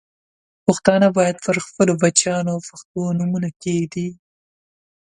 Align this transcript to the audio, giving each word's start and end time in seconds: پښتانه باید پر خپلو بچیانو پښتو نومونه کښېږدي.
پښتانه 0.65 1.07
باید 1.17 1.35
پر 1.45 1.55
خپلو 1.65 1.93
بچیانو 2.03 2.53
پښتو 2.67 2.99
نومونه 3.17 3.49
کښېږدي. 3.61 4.07